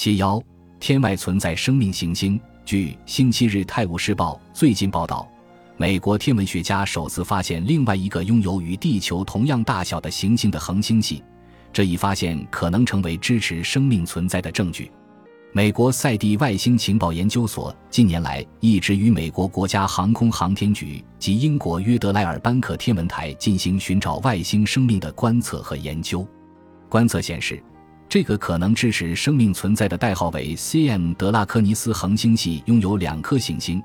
[0.00, 0.40] 七幺，
[0.78, 2.40] 天外存在生命行星。
[2.64, 5.28] 据星期日《泰晤士报》最近报道，
[5.76, 11.20] 美国天文学家首次发现另外一个拥有与地球同样大小的行星的恒星系，
[11.72, 14.88] 这一发现可能成为支持生命存在的证据。
[15.52, 26.24] 美国赛地外星情报研究所近年来一直与美国国家航空航天局及英国约德莱尔班克天文台进行寻找外星生命的观测和研究。
[26.88, 27.60] 观测显示，
[28.08, 31.12] 这个可能支持生命存在的代号为 C.M.
[31.12, 33.82] 德拉科尼斯恒星系拥有两颗行星，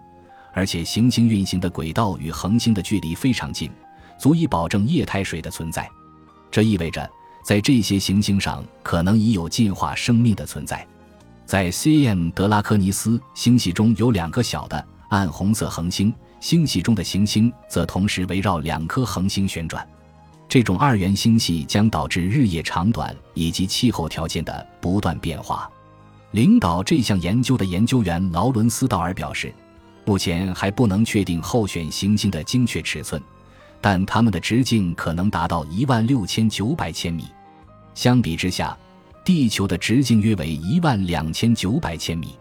[0.54, 3.70] 而且行星运行的轨道与恒星的距离非常近，
[4.18, 5.90] 足以保证液态水的存在。
[6.50, 7.10] 这意味着，
[7.44, 10.88] 在这些行星上可能已有进化生命的存在。
[11.46, 12.30] 在 C.M.
[12.30, 19.86] 德拉科尼斯星系中有两个小的暗红色恒星，星系中的行星则同时围绕两颗恒星旋转。
[20.54, 25.68] 这种二元星系将导致日夜长短以及气候条件的不断变化。
[26.30, 29.52] 领导这项研究的研究员劳伦斯·道尔表示，
[30.06, 33.20] 目前还不能确定候选行星的精确尺寸，
[33.82, 37.26] 但它们的直径可能达到一万六千九百千米。
[37.96, 38.78] 相比之下，
[39.26, 42.38] 地球的直径约为一万两千九百千米。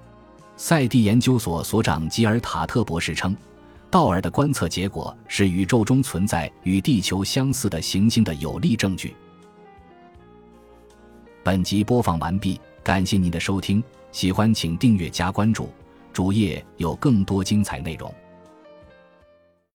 [0.58, 3.34] 赛地研究所所长吉尔塔特博士称，
[3.92, 9.14] 道尔的观测结果是宇宙中存在与地球相似的行星的有力证据。
[11.44, 15.68] 本集播放完毕，感谢您的收听，喜欢请订阅加关注，
[16.10, 18.10] 主页有更多精彩内容。